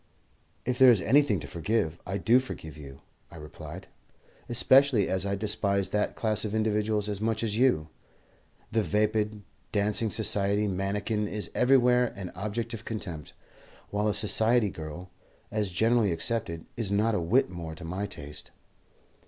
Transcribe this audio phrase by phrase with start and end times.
[0.65, 3.87] "If there is anything to forgive, I do forgive you," I replied,
[4.49, 7.87] "especially as I despise that class of individuals as much as you.
[8.71, 13.33] The vapid, dancing society mannikin is everywhere an object of contempt,
[13.91, 15.11] while a society girl,
[15.51, 18.49] as generally accepted, is not a whit more to my taste."